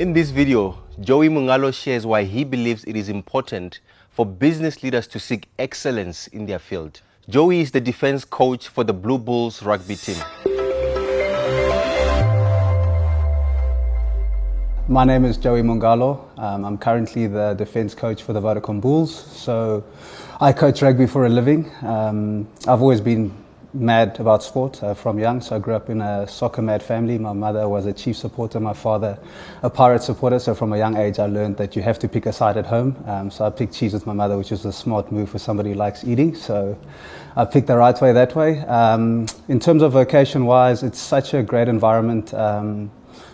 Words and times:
In 0.00 0.14
this 0.14 0.30
video, 0.30 0.78
Joey 1.02 1.28
Mongalo 1.28 1.74
shares 1.74 2.06
why 2.06 2.24
he 2.24 2.42
believes 2.42 2.84
it 2.84 2.96
is 2.96 3.10
important 3.10 3.80
for 4.08 4.24
business 4.24 4.82
leaders 4.82 5.06
to 5.08 5.20
seek 5.20 5.46
excellence 5.58 6.26
in 6.28 6.46
their 6.46 6.58
field. 6.58 7.02
Joey 7.28 7.60
is 7.60 7.70
the 7.70 7.82
defense 7.82 8.24
coach 8.24 8.68
for 8.68 8.82
the 8.82 8.94
Blue 8.94 9.18
Bulls 9.18 9.62
rugby 9.62 9.96
team. 9.96 10.16
My 14.88 15.04
name 15.04 15.26
is 15.26 15.36
Joey 15.36 15.60
Mongalo. 15.60 16.26
Um, 16.38 16.64
I'm 16.64 16.78
currently 16.78 17.26
the 17.26 17.52
defense 17.52 17.94
coach 17.94 18.22
for 18.22 18.32
the 18.32 18.40
Vodacom 18.40 18.80
Bulls. 18.80 19.14
So 19.14 19.84
I 20.40 20.54
coach 20.54 20.80
rugby 20.80 21.08
for 21.08 21.26
a 21.26 21.28
living. 21.28 21.70
Um, 21.82 22.48
I've 22.66 22.80
always 22.80 23.02
been 23.02 23.34
mad 23.72 24.18
about 24.18 24.42
sport 24.42 24.82
uh, 24.82 24.94
from 24.94 25.18
young. 25.18 25.40
So 25.40 25.56
I 25.56 25.58
grew 25.58 25.74
up 25.74 25.90
in 25.90 26.00
a 26.00 26.26
soccer 26.26 26.62
mad 26.62 26.82
family. 26.82 27.18
My 27.18 27.32
mother 27.32 27.68
was 27.68 27.86
a 27.86 27.92
chief 27.92 28.16
supporter, 28.16 28.60
my 28.60 28.72
father 28.72 29.18
a 29.62 29.70
pirate 29.70 30.02
supporter. 30.02 30.38
So 30.38 30.54
from 30.54 30.72
a 30.72 30.78
young 30.78 30.96
age, 30.96 31.18
I 31.18 31.26
learned 31.26 31.56
that 31.58 31.76
you 31.76 31.82
have 31.82 31.98
to 32.00 32.08
pick 32.08 32.26
a 32.26 32.32
side 32.32 32.56
at 32.56 32.66
home. 32.66 32.96
Um, 33.06 33.30
so 33.30 33.44
I 33.44 33.50
picked 33.50 33.74
Chiefs 33.74 33.94
with 33.94 34.06
my 34.06 34.12
mother, 34.12 34.36
which 34.36 34.52
is 34.52 34.64
a 34.64 34.72
smart 34.72 35.12
move 35.12 35.30
for 35.30 35.38
somebody 35.38 35.70
who 35.70 35.76
likes 35.76 36.04
eating. 36.04 36.34
So 36.34 36.78
I 37.36 37.44
picked 37.44 37.66
the 37.66 37.76
right 37.76 38.00
way 38.00 38.12
that 38.12 38.34
way. 38.34 38.60
Um, 38.60 39.26
in 39.48 39.60
terms 39.60 39.82
of 39.82 39.92
vocation 39.92 40.46
wise, 40.46 40.82
it's 40.82 40.98
such 40.98 41.34
a 41.34 41.42
great 41.42 41.68
environment. 41.68 42.34
Um, 42.34 42.90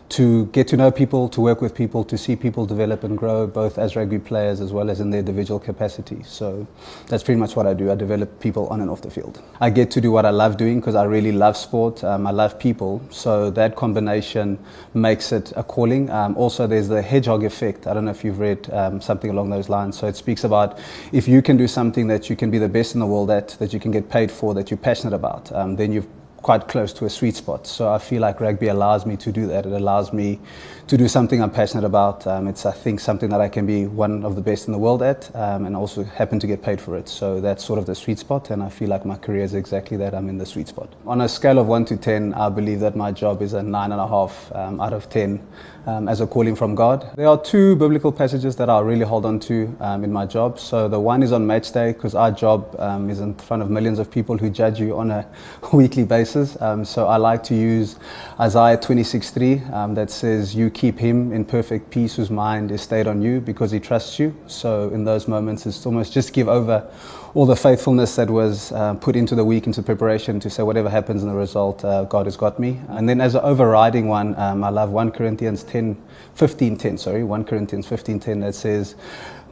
to 0.09 0.47
get 0.47 0.69
to 0.69 0.77
know 0.77 0.91
people, 0.91 1.29
to 1.31 1.41
work 1.41 1.61
with 1.61 1.75
people, 1.75 2.05
to 2.05 2.17
see 2.17 2.37
people 2.37 2.65
develop 2.65 3.03
and 3.03 3.19
grow, 3.19 3.47
both 3.47 3.77
as 3.77 3.97
rugby 3.97 4.19
players 4.19 4.61
as 4.61 4.73
well 4.73 4.89
as 4.89 5.01
in 5.01 5.11
their 5.11 5.21
individual 5.21 5.59
capacity. 5.59 6.23
So 6.23 6.67
that's 7.09 7.25
pretty 7.25 7.41
much 7.41 7.57
what 7.57 7.67
I 7.67 7.75
do. 7.75 7.91
I 7.91 7.97
develop 7.97 8.39
people 8.41 8.69
on 8.69 8.81
and 8.81 8.89
off 8.89 9.03
the 9.03 9.11
field. 9.11 9.43
I 9.61 9.71
get 9.71 9.91
to 9.93 10.01
do 10.01 10.13
what 10.13 10.25
I 10.25 10.31
love 10.31 10.57
doing 10.57 10.81
because 10.81 10.95
I 10.95 11.05
really 11.05 11.33
love 11.33 11.57
sport. 11.57 12.05
Um, 12.05 12.27
I 12.27 12.31
love 12.31 12.59
people. 12.59 13.03
So 13.11 13.51
that 13.51 13.75
combination 13.75 14.59
makes 14.95 15.33
it 15.33 15.53
a 15.57 15.65
calling. 15.65 16.09
Um, 16.11 16.37
also, 16.37 16.67
there's 16.67 16.89
the 16.89 17.03
hedgehog 17.03 17.43
effect. 17.43 17.87
I 17.87 17.95
don't 17.95 18.05
know 18.05 18.13
if 18.13 18.25
you've 18.25 18.39
read 18.39 18.71
um, 18.73 19.01
something 19.01 19.31
along 19.31 19.51
those 19.51 19.69
lines. 19.69 19.99
So 19.99 20.07
it 20.07 20.17
speaks 20.17 20.45
about 20.45 20.79
if 21.13 21.27
you 21.27 21.43
can 21.43 21.57
do 21.57 21.67
something 21.67 22.07
that 22.07 22.31
you 22.31 22.37
can 22.37 22.51
be 22.51 22.59
the 22.59 22.69
best 22.69 22.95
in 22.95 23.01
the 23.01 23.07
world 23.07 23.31
at, 23.31 23.49
that 23.59 23.73
you 23.73 23.81
can 23.81 23.91
get 23.91 24.09
paid 24.09 24.31
for, 24.31 24.55
that 24.55 24.71
you're 24.71 24.79
passionate 24.79 25.15
about, 25.15 25.51
um, 25.53 25.75
then 25.77 25.93
you've 25.93 26.07
quite 26.47 26.69
close 26.69 26.93
to 26.93 27.05
a 27.05 27.11
sweet 27.11 27.35
spot. 27.35 27.67
So 27.67 27.93
I 27.93 27.99
feel 27.99 28.23
like 28.23 28.41
rugby 28.41 28.69
allows 28.69 29.05
me 29.05 29.17
to 29.17 29.33
do 29.33 29.49
that. 29.49 29.67
It 29.67 29.73
allows 29.73 30.13
me 30.13 30.39
to 30.87 30.97
do 30.97 31.09
something 31.09 31.43
I'm 31.43 31.51
passionate 31.51 31.85
about. 31.85 32.25
Um, 32.25 32.47
it's, 32.47 32.65
I 32.65 32.71
think, 32.71 33.01
something 33.01 33.31
that 33.31 33.41
I 33.41 33.49
can 33.49 33.67
be 33.67 33.89
one 33.89 34.25
of 34.25 34.37
the 34.37 34.41
best 34.41 34.69
in 34.69 34.73
the 34.73 34.79
world 34.79 35.03
at 35.03 35.35
um, 35.35 35.67
and 35.67 35.75
also 35.75 36.05
happen 36.05 36.39
to 36.39 36.47
get 36.47 36.63
paid 36.63 36.81
for 36.81 36.97
it. 36.97 37.09
So 37.09 37.41
that's 37.41 37.65
sort 37.65 37.81
of 37.81 37.87
the 37.87 37.97
sweet 37.97 38.21
spot. 38.21 38.51
And 38.51 38.63
I 38.63 38.69
feel 38.69 38.89
like 38.89 39.05
my 39.05 39.17
career 39.17 39.43
is 39.43 39.55
exactly 39.55 39.97
that. 39.97 40.15
I'm 40.15 40.29
in 40.29 40.39
the 40.39 40.47
sweet 40.47 40.69
spot. 40.69 40.89
On 41.05 41.23
a 41.23 41.29
scale 41.29 41.59
of 41.59 41.67
1 41.67 41.85
to 41.87 41.97
10, 41.97 42.35
I 42.35 42.49
believe 42.49 42.79
that 42.79 42.95
my 42.95 43.11
job 43.11 43.43
is 43.43 43.53
a 43.53 43.61
9.5 43.61 44.57
um, 44.57 44.81
out 44.81 44.93
of 44.93 45.11
10 45.11 45.45
um, 45.87 46.09
as 46.09 46.21
a 46.21 46.27
calling 46.27 46.55
from 46.55 46.75
God. 46.75 47.11
There 47.17 47.29
are 47.29 47.43
two 47.43 47.75
biblical 47.77 48.13
passages 48.13 48.55
that 48.57 48.69
I 48.69 48.81
really 48.81 49.05
hold 49.05 49.25
on 49.25 49.41
to 49.41 49.77
um, 49.81 50.05
in 50.05 50.13
my 50.13 50.27
job. 50.27 50.59
So 50.59 50.89
the 50.89 51.01
one 51.01 51.25
is 51.25 51.33
on 51.33 51.45
match 51.47 51.73
day 51.73 51.93
because 51.93 52.15
our 52.15 52.31
job 52.31 52.75
um, 52.79 53.11
is 53.11 53.21
in 53.21 53.35
front 53.35 53.63
of 53.63 53.71
millions 53.71 53.99
of 53.99 54.11
people 54.11 54.37
who 54.37 54.51
judge 54.51 54.79
you 54.79 54.97
on 54.97 55.11
a 55.11 55.27
weekly 55.73 56.05
basis. 56.05 56.36
Um, 56.37 56.85
so 56.85 57.07
I 57.07 57.17
like 57.17 57.43
to 57.45 57.55
use 57.55 57.97
Isaiah 58.39 58.77
26:3 58.77 59.73
um, 59.73 59.95
that 59.95 60.11
says, 60.11 60.55
"You 60.55 60.69
keep 60.69 60.99
him 60.99 61.33
in 61.33 61.45
perfect 61.45 61.91
peace, 61.91 62.17
whose 62.17 62.31
mind 62.31 62.71
is 62.71 62.83
stayed 62.83 63.07
on 63.07 63.23
you, 63.23 63.41
because 63.41 63.71
he 63.71 63.81
trusts 63.81 64.19
you." 64.19 64.35
So 64.47 64.91
in 64.91 65.05
those 65.05 65.27
moments, 65.29 65.65
it's 65.67 65.87
almost 65.87 66.13
just 66.13 66.33
give 66.33 66.49
over 66.49 66.87
all 67.35 67.47
the 67.47 67.57
faithfulness 67.57 68.17
that 68.17 68.31
was 68.31 68.73
uh, 68.73 68.95
put 68.95 69.17
into 69.17 69.35
the 69.35 69.45
week, 69.45 69.67
into 69.67 69.83
preparation, 69.83 70.41
to 70.41 70.51
say 70.51 70.63
whatever 70.63 70.91
happens 70.91 71.23
in 71.23 71.29
the 71.29 71.35
result, 71.35 71.85
uh, 71.85 72.05
God 72.05 72.27
has 72.27 72.37
got 72.37 72.59
me. 72.59 72.81
And 72.89 73.09
then 73.09 73.21
as 73.21 73.35
an 73.35 73.43
overriding 73.43 74.09
one, 74.09 74.39
um, 74.39 74.65
I 74.65 74.71
love 74.71 74.91
1 74.91 75.11
Corinthians 75.11 75.63
10, 75.65 75.97
15, 76.35 76.77
10, 76.77 76.99
sorry, 76.99 77.25
1 77.25 77.45
Corinthians 77.45 77.87
15, 77.87 78.21
10 78.21 78.41
that 78.41 78.55
says. 78.55 78.95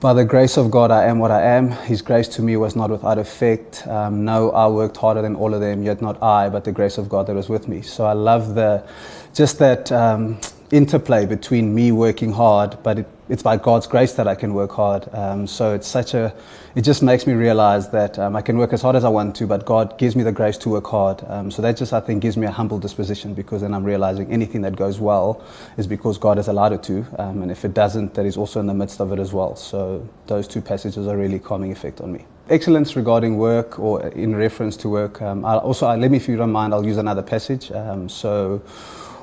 By 0.05 0.13
the 0.13 0.27
grace 0.27 0.59
of 0.59 0.71
God, 0.71 0.91
I 0.91 1.07
am 1.07 1.19
what 1.19 1.31
I 1.31 1.41
am. 1.41 1.71
His 1.71 2.03
grace 2.03 2.29
to 2.37 2.43
me 2.43 2.59
was 2.59 2.77
not 2.77 2.91
without 2.91 3.17
effect. 3.17 3.87
Um, 3.87 4.23
no, 4.23 4.51
I 4.51 4.67
worked 4.67 4.99
harder 4.99 5.23
than 5.23 5.35
all 5.35 5.55
of 5.55 5.63
them, 5.63 5.83
yet 5.83 6.03
not 6.03 6.23
I, 6.23 6.51
but 6.51 6.63
the 6.63 6.73
grace 6.73 6.99
of 6.99 7.09
God 7.09 7.27
that 7.27 7.35
was 7.35 7.49
with 7.49 7.69
me. 7.69 7.81
So 7.81 8.05
I 8.05 8.13
love 8.13 8.55
the, 8.55 8.87
just 9.33 9.59
that 9.61 9.91
um, 9.93 10.39
interplay 10.71 11.25
between 11.25 11.75
me 11.75 11.91
working 11.91 12.33
hard, 12.33 12.77
but 12.83 12.99
it, 12.99 13.07
it's 13.29 13.43
by 13.43 13.57
God's 13.57 13.87
grace 13.87 14.13
that 14.15 14.29
I 14.29 14.35
can 14.35 14.53
work 14.53 14.73
hard. 14.73 15.09
Um, 15.15 15.47
so 15.47 15.75
it's 15.75 15.87
such 15.87 16.15
a, 16.15 16.35
it 16.75 16.83
just 16.83 17.03
makes 17.03 17.27
me 17.27 17.33
realize 17.33 17.89
that 17.91 18.19
um, 18.19 18.37
I 18.37 18.43
can 18.43 18.59
work 18.59 18.73
as 18.73 18.83
hard 18.83 18.97
as 18.97 19.05
I 19.05 19.09
want 19.09 19.35
to, 19.37 19.47
but 19.47 19.65
God 19.65 19.97
gives 19.99 20.15
me 20.15 20.23
the 20.23 20.33
grace 20.33 20.59
to 20.59 20.69
work 20.69 20.87
hard. 20.87 21.23
Um, 21.29 21.51
so 21.51 21.63
that 21.63 21.77
just, 21.77 21.93
I 21.93 22.01
think, 22.01 22.21
gives 22.21 22.37
me 22.37 22.47
a 22.47 22.51
humble 22.51 22.79
disposition 22.79 23.33
because 23.33 23.63
then 23.63 23.73
I'm 23.73 23.85
realizing 23.85 24.31
anything 24.31 24.63
that 24.63 24.77
goes 24.77 25.01
well 25.01 25.43
is 25.77 25.87
because 25.87 26.19
God 26.19 26.37
has 26.37 26.49
allowed 26.49 26.73
it 26.73 26.83
to. 26.85 27.07
Um, 27.19 27.43
and 27.43 27.51
if 27.51 27.65
it 27.65 27.73
doesn't, 27.73 28.15
that 28.15 28.27
is 28.27 28.37
also 28.37 28.61
in 28.61 28.67
the 28.67 28.75
midst 28.75 29.01
of 29.01 29.13
it 29.13 29.19
as 29.19 29.33
well. 29.33 29.57
So 29.57 30.07
those 30.27 30.47
two 30.47 30.61
passages 30.61 31.07
are 31.07 31.17
really 31.17 31.39
calming 31.39 31.73
effect 31.73 32.01
on 32.01 32.13
me. 32.13 32.27
Excellence 32.51 32.95
regarding 32.95 33.39
work 33.39 33.79
or 33.79 34.07
in 34.09 34.37
reference 34.37 34.77
to 34.77 34.89
work. 34.91 35.23
Um, 35.23 35.47
I'll 35.47 35.61
also, 35.61 35.87
let 35.97 36.11
me, 36.11 36.19
if 36.19 36.29
you 36.29 36.37
don't 36.37 36.53
mind, 36.53 36.75
I'll 36.75 36.85
use 36.85 36.99
another 36.99 37.23
passage. 37.23 37.73
Um, 37.73 38.07
so, 38.07 38.59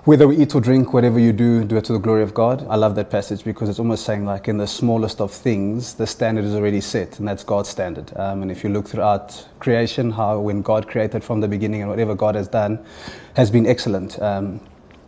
whether 0.05 0.27
we 0.27 0.37
eat 0.37 0.55
or 0.55 0.61
drink, 0.61 0.91
whatever 0.91 1.19
you 1.19 1.31
do, 1.31 1.63
do 1.63 1.77
it 1.77 1.85
to 1.85 1.93
the 1.93 1.99
glory 1.99 2.23
of 2.23 2.33
God. 2.33 2.65
I 2.67 2.75
love 2.77 2.95
that 2.95 3.11
passage 3.11 3.43
because 3.43 3.69
it's 3.69 3.77
almost 3.77 4.05
saying, 4.05 4.25
like, 4.25 4.47
in 4.47 4.57
the 4.57 4.65
smallest 4.65 5.21
of 5.21 5.31
things, 5.31 5.93
the 5.93 6.07
standard 6.07 6.45
is 6.45 6.55
already 6.55 6.81
set, 6.81 7.19
and 7.19 7.27
that's 7.27 7.43
God's 7.43 7.69
standard. 7.69 8.11
Um, 8.17 8.41
and 8.41 8.49
if 8.49 8.63
you 8.63 8.71
look 8.71 8.87
throughout 8.87 9.47
creation, 9.59 10.09
how 10.09 10.39
when 10.39 10.63
God 10.63 10.87
created 10.87 11.23
from 11.23 11.41
the 11.41 11.47
beginning 11.47 11.81
and 11.81 11.91
whatever 11.91 12.15
God 12.15 12.33
has 12.33 12.47
done 12.47 12.83
has 13.35 13.51
been 13.51 13.67
excellent. 13.67 14.19
Um, 14.19 14.59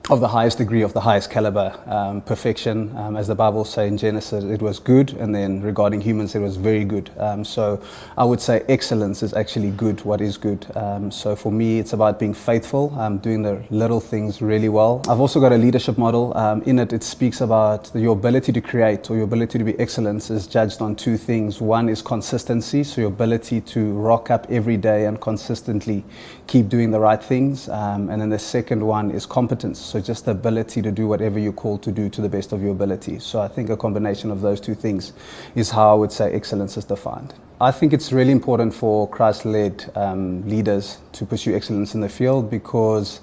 of 0.10 0.20
the 0.20 0.28
highest 0.28 0.58
degree, 0.58 0.82
of 0.82 0.92
the 0.92 1.00
highest 1.00 1.32
caliber, 1.32 1.74
um, 1.86 2.20
perfection. 2.20 2.94
Um, 2.98 3.16
as 3.16 3.28
the 3.28 3.36
Bible 3.36 3.64
says 3.64 3.88
in 3.88 3.98
Genesis, 3.98 4.44
it 4.44 4.62
was 4.62 4.78
good, 4.78 5.14
and 5.14 5.34
then 5.34 5.62
regarding 5.62 6.02
humans, 6.02 6.36
it 6.36 6.40
was 6.40 6.58
very 6.58 6.84
good. 6.84 7.10
Um, 7.18 7.46
so 7.46 7.82
I 8.18 8.26
would 8.26 8.42
say 8.42 8.66
excellence 8.68 9.24
is 9.24 9.34
actually 9.34 9.72
good, 9.72 10.04
what 10.04 10.20
is 10.20 10.36
good. 10.36 10.68
Um, 10.76 11.10
so 11.10 11.38
for 11.38 11.54
me, 11.54 11.80
it's 11.80 11.94
about 11.94 12.20
being 12.20 12.34
faithful, 12.34 12.94
um, 13.00 13.18
doing 13.20 13.44
the 13.44 13.64
little 13.70 14.02
things 14.02 14.42
really 14.42 14.68
well. 14.68 15.02
I've 15.08 15.22
also 15.22 15.40
got 15.40 15.54
a 15.54 15.58
leadership 15.58 15.98
model. 15.98 16.36
Um, 16.38 16.64
in 16.64 16.80
it, 16.80 16.92
it 16.92 17.02
speaks 17.02 17.40
about 17.40 17.90
your 17.96 18.12
ability 18.12 18.52
to 18.52 18.60
create 18.60 19.10
or 19.10 19.16
your 19.16 19.24
ability 19.24 19.58
to 19.58 19.64
be 19.64 19.80
excellence 19.80 20.30
is 20.30 20.48
judged 20.48 20.82
on 20.82 20.98
two 20.98 21.16
things. 21.16 21.62
One 21.62 21.88
is 21.88 22.02
consistency, 22.02 22.84
so 22.84 23.00
your 23.00 23.10
ability 23.10 23.62
to 23.62 23.94
rock 23.94 24.32
up 24.32 24.48
every 24.50 24.76
day 24.76 25.06
and 25.06 25.22
consistently 25.22 26.04
keep 26.48 26.68
doing 26.68 26.92
the 26.92 27.00
right 27.00 27.24
things. 27.24 27.70
and 27.70 28.10
then 28.20 28.30
the 28.30 28.40
second 28.40 28.86
one 28.86 29.10
is 29.10 29.26
competence 29.26 29.93
so 29.94 30.00
just 30.00 30.26
the 30.26 30.32
ability 30.32 30.82
to 30.82 30.92
do 30.92 31.08
whatever 31.08 31.38
you're 31.38 31.54
called 31.54 31.84
to 31.84 31.92
do 31.92 32.10
to 32.10 32.20
the 32.20 32.28
best 32.28 32.52
of 32.52 32.64
your 32.64 32.72
ability. 32.72 33.20
So 33.20 33.40
I 33.40 33.48
think 33.48 33.70
a 33.70 33.78
combination 33.78 34.32
of 34.32 34.42
those 34.42 34.60
two 34.60 34.74
things 34.74 35.14
is 35.54 35.70
how 35.70 35.92
I 35.92 35.94
would 35.94 36.12
say 36.12 36.34
excellence 36.34 36.78
is 36.78 36.86
defined. 36.86 37.36
I 37.62 37.70
think 37.70 37.94
it's 37.94 38.12
really 38.12 38.32
important 38.32 38.74
for 38.74 39.08
Christ-led 39.08 39.92
um, 39.94 40.50
leaders 40.50 40.98
to 41.12 41.28
pursue 41.28 41.56
excellence 41.56 41.94
in 41.94 42.02
the 42.02 42.10
field 42.10 42.50
because 42.50 43.22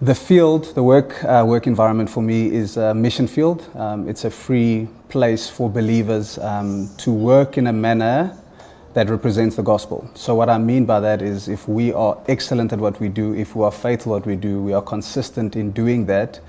the 0.00 0.14
field, 0.14 0.74
the 0.74 0.82
work 0.82 1.22
uh, 1.24 1.44
work 1.46 1.66
environment 1.66 2.08
for 2.08 2.22
me 2.22 2.54
is 2.54 2.78
a 2.78 2.94
mission 2.94 3.26
field. 3.26 3.68
Um, 3.74 4.08
it's 4.08 4.24
a 4.24 4.30
free 4.30 4.88
place 5.10 5.50
for 5.50 5.68
believers 5.68 6.38
um, 6.38 6.88
to 7.04 7.12
work 7.12 7.58
in 7.58 7.66
a 7.66 7.72
manner 7.74 8.34
that 8.98 9.08
represents 9.10 9.54
the 9.54 9.62
gospel. 9.62 10.10
So, 10.14 10.34
what 10.34 10.50
I 10.50 10.58
mean 10.58 10.84
by 10.84 10.98
that 10.98 11.22
is 11.22 11.46
if 11.48 11.68
we 11.68 11.92
are 11.92 12.18
excellent 12.26 12.72
at 12.72 12.80
what 12.80 12.98
we 12.98 13.08
do, 13.08 13.32
if 13.32 13.54
we 13.54 13.62
are 13.62 13.70
faithful 13.70 14.16
at 14.16 14.22
what 14.22 14.26
we 14.26 14.34
do, 14.34 14.60
we 14.60 14.72
are 14.72 14.82
consistent 14.82 15.54
in 15.54 15.70
doing 15.70 16.06
that, 16.06 16.40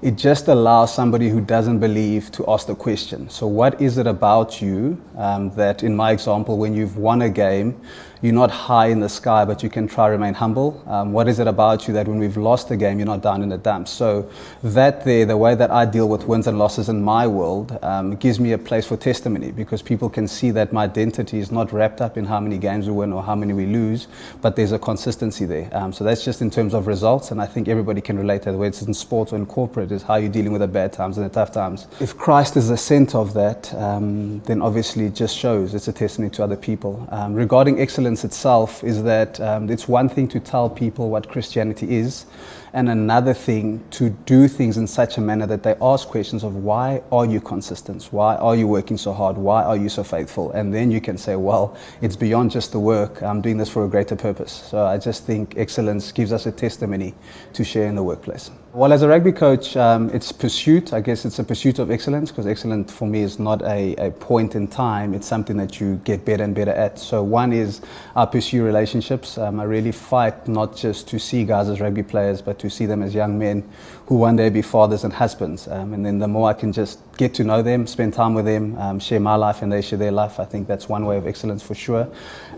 it 0.00 0.12
just 0.12 0.48
allows 0.48 0.94
somebody 0.94 1.28
who 1.28 1.42
doesn't 1.42 1.80
believe 1.80 2.32
to 2.32 2.50
ask 2.50 2.66
the 2.66 2.74
question. 2.74 3.28
So, 3.28 3.46
what 3.46 3.78
is 3.78 3.98
it 3.98 4.06
about 4.06 4.62
you 4.62 4.98
um, 5.18 5.50
that, 5.56 5.82
in 5.82 5.94
my 5.94 6.12
example, 6.12 6.56
when 6.56 6.72
you've 6.72 6.96
won 6.96 7.20
a 7.20 7.28
game, 7.28 7.78
you're 8.22 8.32
not 8.32 8.50
high 8.50 8.86
in 8.86 9.00
the 9.00 9.08
sky, 9.08 9.44
but 9.44 9.62
you 9.62 9.70
can 9.70 9.86
try 9.86 10.06
to 10.06 10.12
remain 10.12 10.34
humble? 10.34 10.82
Um, 10.86 11.12
what 11.12 11.28
is 11.28 11.38
it 11.38 11.46
about 11.46 11.86
you 11.86 11.94
that 11.94 12.08
when 12.08 12.18
we've 12.18 12.36
lost 12.36 12.70
a 12.70 12.76
game, 12.76 12.98
you're 12.98 13.06
not 13.06 13.22
down 13.22 13.42
in 13.42 13.48
the 13.48 13.58
dumps? 13.58 13.90
So, 13.90 14.30
that 14.62 15.04
there, 15.04 15.24
the 15.24 15.36
way 15.36 15.54
that 15.54 15.70
I 15.70 15.84
deal 15.84 16.08
with 16.08 16.24
wins 16.26 16.46
and 16.46 16.58
losses 16.58 16.88
in 16.88 17.02
my 17.02 17.26
world, 17.26 17.78
um, 17.82 18.16
gives 18.16 18.40
me 18.40 18.52
a 18.52 18.58
place 18.58 18.86
for 18.86 18.96
testimony 18.96 19.52
because 19.52 19.82
people 19.82 20.08
can 20.08 20.26
see 20.26 20.50
that 20.52 20.72
my 20.72 20.84
identity 20.84 21.38
is 21.38 21.52
not 21.52 21.72
wrapped 21.72 22.00
up 22.00 22.16
in 22.16 22.24
how 22.24 22.40
many 22.40 22.58
games 22.58 22.86
we 22.86 22.92
win 22.92 23.12
or 23.12 23.22
how 23.22 23.34
many 23.34 23.52
we 23.52 23.66
lose, 23.66 24.08
but 24.42 24.56
there's 24.56 24.72
a 24.72 24.78
consistency 24.78 25.44
there. 25.44 25.68
Um, 25.72 25.92
so, 25.92 26.04
that's 26.04 26.24
just 26.24 26.42
in 26.42 26.50
terms 26.50 26.74
of 26.74 26.86
results, 26.86 27.30
and 27.30 27.40
I 27.40 27.46
think 27.46 27.68
everybody 27.68 28.00
can 28.00 28.18
relate 28.18 28.42
to 28.42 28.52
that, 28.52 28.58
whether 28.58 28.68
it's 28.68 28.82
in 28.82 28.94
sports 28.94 29.32
or 29.32 29.36
in 29.36 29.46
corporate 29.46 29.92
is 29.92 30.02
how 30.02 30.16
you're 30.16 30.28
dealing 30.30 30.52
with 30.52 30.60
the 30.60 30.68
bad 30.68 30.92
times 30.92 31.18
and 31.18 31.26
the 31.26 31.30
tough 31.30 31.52
times. 31.52 31.86
If 32.00 32.16
Christ 32.16 32.56
is 32.56 32.68
the 32.68 32.76
center 32.76 33.18
of 33.18 33.34
that, 33.34 33.72
um, 33.74 34.40
then 34.40 34.60
obviously 34.62 35.06
it 35.06 35.14
just 35.14 35.36
shows 35.36 35.74
it's 35.74 35.88
a 35.88 35.92
testimony 35.92 36.30
to 36.30 36.42
other 36.42 36.56
people. 36.56 37.06
Um, 37.10 37.34
regarding 37.34 37.80
excellence 37.80 38.07
itself, 38.12 38.82
is 38.82 39.02
that 39.02 39.40
um, 39.40 39.70
it's 39.70 39.86
one 39.88 40.08
thing 40.08 40.28
to 40.28 40.40
tell 40.40 40.68
people 40.70 41.10
what 41.10 41.28
Christianity 41.28 41.96
is, 41.96 42.26
and 42.72 42.88
another 42.88 43.34
thing 43.34 43.84
to 43.90 44.10
do 44.10 44.48
things 44.48 44.76
in 44.76 44.86
such 44.86 45.18
a 45.18 45.20
manner 45.20 45.46
that 45.46 45.62
they 45.62 45.74
ask 45.80 46.08
questions 46.08 46.44
of 46.44 46.56
why 46.56 47.02
are 47.10 47.26
you 47.26 47.40
consistent? 47.40 48.04
Why 48.10 48.36
are 48.36 48.56
you 48.56 48.66
working 48.66 48.98
so 48.98 49.12
hard? 49.12 49.36
Why 49.36 49.62
are 49.62 49.76
you 49.76 49.88
so 49.88 50.04
faithful? 50.04 50.52
And 50.52 50.72
then 50.72 50.90
you 50.90 51.00
can 51.00 51.16
say, 51.16 51.36
well, 51.36 51.76
it's 52.00 52.16
beyond 52.16 52.50
just 52.50 52.72
the 52.72 52.80
work. 52.80 53.22
I'm 53.22 53.40
doing 53.40 53.56
this 53.56 53.68
for 53.68 53.84
a 53.84 53.88
greater 53.88 54.16
purpose. 54.16 54.52
So 54.52 54.84
I 54.84 54.98
just 54.98 55.24
think 55.24 55.54
excellence 55.56 56.12
gives 56.12 56.32
us 56.32 56.46
a 56.46 56.52
testimony 56.52 57.14
to 57.52 57.64
share 57.64 57.86
in 57.86 57.94
the 57.94 58.02
workplace. 58.02 58.50
Well, 58.74 58.92
as 58.92 59.00
a 59.00 59.08
rugby 59.08 59.32
coach, 59.32 59.76
um, 59.76 60.10
it's 60.10 60.30
pursuit. 60.30 60.92
I 60.92 61.00
guess 61.00 61.24
it's 61.24 61.38
a 61.38 61.44
pursuit 61.44 61.78
of 61.78 61.90
excellence 61.90 62.30
because 62.30 62.46
excellence 62.46 62.92
for 62.92 63.08
me 63.08 63.22
is 63.22 63.38
not 63.38 63.62
a, 63.62 63.96
a 63.96 64.10
point 64.10 64.54
in 64.54 64.68
time. 64.68 65.14
It's 65.14 65.26
something 65.26 65.56
that 65.56 65.80
you 65.80 65.96
get 66.04 66.24
better 66.26 66.44
and 66.44 66.54
better 66.54 66.72
at. 66.72 66.98
So 66.98 67.22
one 67.22 67.54
is 67.54 67.80
I 68.14 68.26
pursue 68.26 68.62
relationships. 68.62 69.38
Um, 69.38 69.58
I 69.58 69.64
really 69.64 69.90
fight 69.90 70.46
not 70.46 70.76
just 70.76 71.08
to 71.08 71.18
see 71.18 71.44
guys 71.44 71.70
as 71.70 71.80
rugby 71.80 72.02
players, 72.02 72.42
but 72.42 72.57
to 72.58 72.70
see 72.70 72.86
them 72.86 73.02
as 73.02 73.14
young 73.14 73.38
men 73.38 73.68
who 74.06 74.16
one 74.16 74.36
day 74.36 74.50
be 74.50 74.62
fathers 74.62 75.04
and 75.04 75.12
husbands. 75.12 75.68
Um, 75.68 75.94
and 75.94 76.04
then 76.04 76.18
the 76.18 76.28
more 76.28 76.48
I 76.48 76.54
can 76.54 76.72
just 76.72 77.00
get 77.18 77.34
to 77.34 77.44
know 77.44 77.60
them, 77.62 77.86
spend 77.86 78.14
time 78.14 78.32
with 78.32 78.46
them, 78.46 78.78
um, 78.78 78.98
share 79.00 79.18
my 79.18 79.34
life 79.34 79.60
and 79.60 79.70
they 79.72 79.82
share 79.82 79.98
their 79.98 80.12
life, 80.12 80.38
I 80.38 80.44
think 80.44 80.68
that's 80.68 80.88
one 80.88 81.04
way 81.04 81.18
of 81.18 81.26
excellence 81.26 81.62
for 81.62 81.74
sure. 81.74 82.08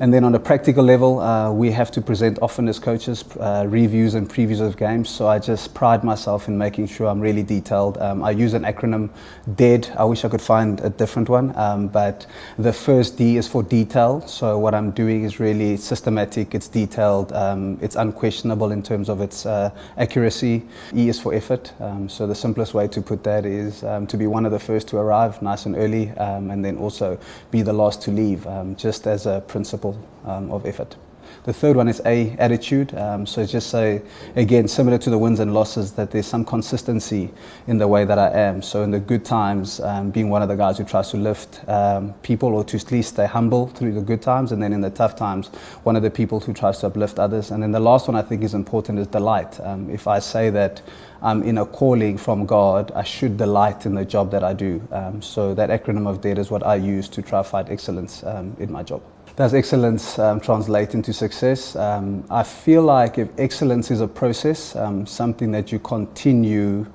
And 0.00 0.12
then 0.14 0.22
on 0.22 0.34
a 0.34 0.38
practical 0.38 0.84
level, 0.84 1.18
uh, 1.18 1.50
we 1.50 1.70
have 1.72 1.90
to 1.92 2.02
present 2.02 2.38
often 2.42 2.68
as 2.68 2.78
coaches 2.78 3.24
uh, 3.40 3.64
reviews 3.66 4.14
and 4.14 4.28
previews 4.28 4.60
of 4.60 4.76
games. 4.76 5.08
So 5.08 5.26
I 5.26 5.38
just 5.38 5.74
pride 5.74 6.04
myself 6.04 6.46
in 6.46 6.56
making 6.58 6.86
sure 6.88 7.08
I'm 7.08 7.20
really 7.20 7.42
detailed. 7.42 7.96
Um, 7.98 8.22
I 8.22 8.30
use 8.32 8.52
an 8.52 8.64
acronym 8.64 9.08
DEAD. 9.56 9.88
I 9.96 10.04
wish 10.04 10.24
I 10.24 10.28
could 10.28 10.42
find 10.42 10.78
a 10.80 10.90
different 10.90 11.28
one, 11.30 11.56
um, 11.56 11.88
but 11.88 12.26
the 12.58 12.72
first 12.72 13.16
D 13.16 13.38
is 13.38 13.48
for 13.48 13.62
detail. 13.62 14.20
So 14.26 14.58
what 14.58 14.74
I'm 14.74 14.90
doing 14.90 15.24
is 15.24 15.40
really 15.40 15.78
systematic, 15.78 16.54
it's 16.54 16.68
detailed, 16.68 17.32
um, 17.32 17.78
it's 17.80 17.96
unquestionable 17.96 18.72
in 18.72 18.82
terms 18.82 19.08
of 19.08 19.22
its 19.22 19.46
uh, 19.46 19.70
accuracy. 19.96 20.62
E 20.94 21.08
is 21.08 21.18
for 21.18 21.32
effort. 21.32 21.72
Um, 21.80 22.10
so 22.10 22.26
the 22.26 22.34
simplest 22.34 22.74
way 22.74 22.88
to 22.88 23.00
put 23.00 23.24
that 23.24 23.46
is 23.46 23.82
um, 23.84 24.06
to 24.06 24.18
be 24.18 24.26
one 24.26 24.44
of 24.44 24.49
the 24.50 24.58
first 24.58 24.88
to 24.88 24.98
arrive 24.98 25.40
nice 25.42 25.66
and 25.66 25.76
early, 25.76 26.10
um, 26.10 26.50
and 26.50 26.64
then 26.64 26.76
also 26.76 27.18
be 27.50 27.62
the 27.62 27.72
last 27.72 28.02
to 28.02 28.10
leave, 28.10 28.46
just 28.76 29.06
as 29.06 29.26
a 29.26 29.42
principle 29.46 29.96
of 30.24 30.66
effort. 30.66 30.96
The 31.44 31.52
third 31.52 31.76
one 31.76 31.88
is 31.88 32.02
A, 32.04 32.30
attitude. 32.38 32.94
Um, 32.94 33.26
so 33.26 33.44
just 33.46 33.70
say, 33.70 34.02
again, 34.36 34.68
similar 34.68 34.98
to 34.98 35.10
the 35.10 35.18
wins 35.18 35.40
and 35.40 35.54
losses, 35.54 35.92
that 35.92 36.10
there's 36.10 36.26
some 36.26 36.44
consistency 36.44 37.30
in 37.66 37.78
the 37.78 37.88
way 37.88 38.04
that 38.04 38.18
I 38.18 38.30
am. 38.30 38.62
So 38.62 38.82
in 38.82 38.90
the 38.90 39.00
good 39.00 39.24
times, 39.24 39.80
um, 39.80 40.10
being 40.10 40.28
one 40.28 40.42
of 40.42 40.48
the 40.48 40.56
guys 40.56 40.78
who 40.78 40.84
tries 40.84 41.10
to 41.10 41.16
lift 41.16 41.66
um, 41.68 42.12
people 42.22 42.54
or 42.54 42.64
to 42.64 42.76
at 42.76 42.92
least 42.92 43.14
stay 43.14 43.26
humble 43.26 43.68
through 43.68 43.92
the 43.94 44.00
good 44.00 44.22
times. 44.22 44.52
And 44.52 44.62
then 44.62 44.72
in 44.72 44.80
the 44.80 44.90
tough 44.90 45.16
times, 45.16 45.48
one 45.84 45.96
of 45.96 46.02
the 46.02 46.10
people 46.10 46.40
who 46.40 46.52
tries 46.52 46.78
to 46.78 46.88
uplift 46.88 47.18
others. 47.18 47.50
And 47.50 47.62
then 47.62 47.72
the 47.72 47.80
last 47.80 48.08
one 48.08 48.16
I 48.16 48.22
think 48.22 48.42
is 48.42 48.54
important 48.54 48.98
is 48.98 49.06
delight. 49.06 49.58
Um, 49.60 49.88
if 49.90 50.06
I 50.06 50.18
say 50.18 50.50
that 50.50 50.82
I'm 51.22 51.42
in 51.42 51.58
a 51.58 51.66
calling 51.66 52.16
from 52.16 52.46
God, 52.46 52.92
I 52.92 53.02
should 53.02 53.36
delight 53.36 53.86
in 53.86 53.94
the 53.94 54.04
job 54.04 54.30
that 54.30 54.42
I 54.42 54.54
do. 54.54 54.86
Um, 54.90 55.20
so 55.20 55.54
that 55.54 55.68
acronym 55.68 56.08
of 56.08 56.20
DEAD 56.20 56.38
is 56.38 56.50
what 56.50 56.64
I 56.66 56.76
use 56.76 57.08
to 57.10 57.22
try 57.22 57.40
to 57.40 57.48
find 57.48 57.68
excellence 57.68 58.22
um, 58.24 58.56
in 58.58 58.72
my 58.72 58.82
job. 58.82 59.02
Does 59.36 59.54
excellence 59.54 60.18
um, 60.18 60.40
translate 60.40 60.94
into 60.94 61.12
success? 61.12 61.76
Um, 61.76 62.24
I 62.30 62.42
feel 62.42 62.82
like 62.82 63.18
if 63.18 63.28
excellence 63.38 63.90
is 63.90 64.00
a 64.00 64.08
process, 64.08 64.76
um, 64.76 65.06
something 65.06 65.52
that 65.52 65.72
you 65.72 65.78
continue 65.78 66.86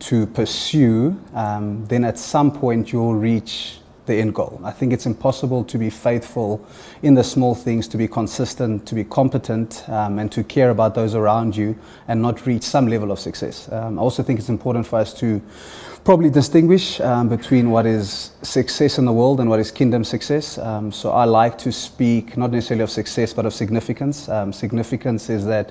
to 0.00 0.26
pursue, 0.26 1.16
um, 1.34 1.86
then 1.86 2.04
at 2.04 2.18
some 2.18 2.50
point 2.50 2.92
you'll 2.92 3.14
reach 3.14 3.81
the 4.06 4.14
end 4.14 4.34
goal. 4.34 4.60
I 4.64 4.72
think 4.72 4.92
it's 4.92 5.06
impossible 5.06 5.64
to 5.64 5.78
be 5.78 5.90
faithful 5.90 6.64
in 7.02 7.14
the 7.14 7.22
small 7.24 7.54
things, 7.54 7.86
to 7.88 7.96
be 7.96 8.08
consistent, 8.08 8.86
to 8.86 8.94
be 8.94 9.04
competent, 9.04 9.88
um, 9.88 10.18
and 10.18 10.30
to 10.32 10.42
care 10.42 10.70
about 10.70 10.94
those 10.94 11.14
around 11.14 11.56
you 11.56 11.76
and 12.08 12.20
not 12.20 12.46
reach 12.46 12.62
some 12.62 12.88
level 12.88 13.12
of 13.12 13.18
success. 13.18 13.70
Um, 13.70 13.98
I 13.98 14.02
also 14.02 14.22
think 14.22 14.40
it's 14.40 14.48
important 14.48 14.86
for 14.86 14.98
us 14.98 15.14
to 15.14 15.40
probably 16.04 16.30
distinguish 16.30 17.00
um, 17.00 17.28
between 17.28 17.70
what 17.70 17.86
is 17.86 18.32
success 18.42 18.98
in 18.98 19.04
the 19.04 19.12
world 19.12 19.38
and 19.38 19.48
what 19.48 19.60
is 19.60 19.70
kingdom 19.70 20.02
success. 20.02 20.58
Um, 20.58 20.90
so 20.90 21.12
I 21.12 21.24
like 21.24 21.56
to 21.58 21.70
speak 21.70 22.36
not 22.36 22.50
necessarily 22.50 22.82
of 22.82 22.90
success 22.90 23.32
but 23.32 23.46
of 23.46 23.54
significance. 23.54 24.28
Um, 24.28 24.52
significance 24.52 25.30
is 25.30 25.46
that 25.46 25.70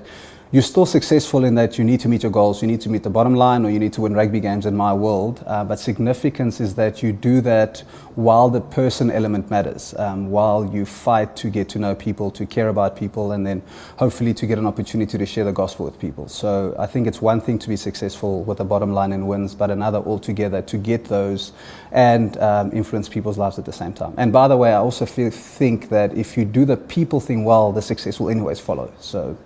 you're 0.52 0.62
still 0.62 0.84
successful 0.84 1.44
in 1.44 1.54
that 1.54 1.78
you 1.78 1.84
need 1.84 1.98
to 2.00 2.08
meet 2.08 2.22
your 2.22 2.30
goals, 2.30 2.60
you 2.60 2.68
need 2.68 2.82
to 2.82 2.90
meet 2.90 3.02
the 3.02 3.10
bottom 3.10 3.34
line, 3.34 3.64
or 3.64 3.70
you 3.70 3.78
need 3.78 3.94
to 3.94 4.02
win 4.02 4.12
rugby 4.12 4.38
games 4.38 4.66
in 4.66 4.76
my 4.76 4.92
world. 4.92 5.42
Uh, 5.46 5.64
but 5.64 5.80
significance 5.80 6.60
is 6.60 6.74
that 6.74 7.02
you 7.02 7.10
do 7.10 7.40
that 7.40 7.82
while 8.16 8.50
the 8.50 8.60
person 8.60 9.10
element 9.10 9.50
matters, 9.50 9.94
um, 9.96 10.30
while 10.30 10.66
you 10.66 10.84
fight 10.84 11.34
to 11.36 11.48
get 11.48 11.70
to 11.70 11.78
know 11.78 11.94
people, 11.94 12.30
to 12.30 12.44
care 12.44 12.68
about 12.68 12.96
people, 12.96 13.32
and 13.32 13.46
then 13.46 13.62
hopefully 13.96 14.34
to 14.34 14.46
get 14.46 14.58
an 14.58 14.66
opportunity 14.66 15.16
to 15.16 15.24
share 15.24 15.44
the 15.44 15.52
gospel 15.52 15.86
with 15.86 15.98
people. 15.98 16.28
So 16.28 16.76
I 16.78 16.86
think 16.86 17.06
it's 17.06 17.22
one 17.22 17.40
thing 17.40 17.58
to 17.58 17.68
be 17.70 17.76
successful 17.76 18.44
with 18.44 18.58
the 18.58 18.64
bottom 18.64 18.92
line 18.92 19.12
and 19.12 19.26
wins, 19.26 19.54
but 19.54 19.70
another 19.70 20.00
altogether 20.00 20.60
to 20.60 20.76
get 20.76 21.06
those 21.06 21.52
and 21.92 22.36
um, 22.36 22.70
influence 22.72 23.08
people's 23.08 23.38
lives 23.38 23.58
at 23.58 23.64
the 23.64 23.72
same 23.72 23.94
time. 23.94 24.12
And 24.18 24.30
by 24.34 24.48
the 24.48 24.58
way, 24.58 24.72
I 24.72 24.76
also 24.76 25.06
feel, 25.06 25.30
think 25.30 25.88
that 25.88 26.12
if 26.14 26.36
you 26.36 26.44
do 26.44 26.66
the 26.66 26.76
people 26.76 27.20
thing 27.20 27.44
well, 27.44 27.72
the 27.72 27.80
success 27.80 28.20
will 28.20 28.28
anyways 28.28 28.60
follow. 28.60 28.92
So 29.00 29.38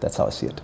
that's 0.00 0.16
how 0.16 0.26
I 0.26 0.30
see 0.30 0.46
it. 0.46 0.60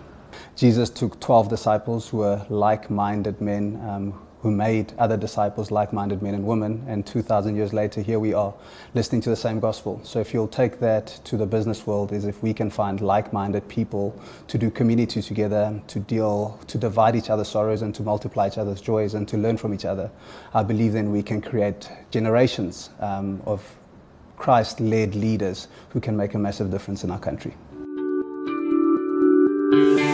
Jesus 0.56 0.91
took 0.91 1.21
12 1.21 1.49
disciples 1.49 2.09
who 2.09 2.19
were 2.19 2.44
like 2.49 2.91
minded 2.91 3.41
men 3.41 3.81
um, 3.88 4.27
who 4.47 4.50
made 4.53 4.93
other 4.99 5.17
disciples 5.17 5.73
like 5.73 5.93
minded 5.93 6.23
men 6.23 6.33
and 6.33 6.47
women. 6.47 6.85
And 6.87 7.05
2,000 7.05 7.56
years 7.56 7.73
later, 7.73 8.00
here 8.00 8.21
we 8.21 8.33
are 8.33 8.55
listening 8.94 9.21
to 9.23 9.31
the 9.31 9.37
same 9.37 9.59
gospel. 9.59 10.00
So, 10.05 10.21
if 10.21 10.33
you'll 10.33 10.47
take 10.47 10.79
that 10.79 11.09
to 11.25 11.37
the 11.37 11.47
business 11.47 11.85
world, 11.85 12.12
is 12.12 12.25
if 12.25 12.43
we 12.44 12.55
can 12.55 12.71
find 12.71 13.00
like 13.00 13.33
minded 13.33 13.67
people 13.69 14.19
to 14.47 14.56
do 14.56 14.71
community 14.71 15.21
together, 15.21 15.81
to 15.88 15.99
deal, 15.99 16.61
to 16.69 16.79
divide 16.79 17.17
each 17.17 17.29
other's 17.29 17.49
sorrows 17.49 17.83
and 17.83 17.93
to 17.97 18.05
multiply 18.05 18.47
each 18.47 18.56
other's 18.56 18.81
joys 18.81 19.15
and 19.15 19.27
to 19.29 19.37
learn 19.37 19.56
from 19.56 19.75
each 19.75 19.85
other, 19.85 20.11
I 20.55 20.62
believe 20.62 20.93
then 20.93 21.11
we 21.11 21.25
can 21.25 21.41
create 21.41 21.91
generations 22.12 22.91
um, 23.00 23.43
of 23.47 23.62
Christ 24.37 24.79
led 24.81 25.15
leaders 25.15 25.67
who 25.91 26.00
can 26.00 26.17
make 26.17 26.35
a 26.35 26.38
massive 26.38 26.71
difference 26.71 27.03
in 27.03 27.11
our 27.11 27.19
country. 27.19 27.55
Mm-hmm. 29.76 30.06